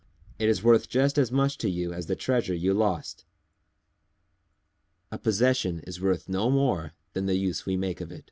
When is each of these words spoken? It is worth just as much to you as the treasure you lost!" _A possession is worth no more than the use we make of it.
It 0.39 0.49
is 0.49 0.63
worth 0.63 0.89
just 0.89 1.19
as 1.19 1.31
much 1.31 1.59
to 1.59 1.69
you 1.69 1.93
as 1.93 2.07
the 2.07 2.15
treasure 2.15 2.55
you 2.55 2.73
lost!" 2.73 3.23
_A 5.11 5.21
possession 5.21 5.81
is 5.81 6.01
worth 6.01 6.27
no 6.27 6.49
more 6.49 6.93
than 7.13 7.27
the 7.27 7.37
use 7.37 7.67
we 7.67 7.77
make 7.77 8.01
of 8.01 8.11
it. 8.11 8.19